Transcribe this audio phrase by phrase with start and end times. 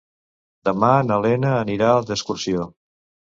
[0.69, 2.65] Demà na Lena anirà d'excursió.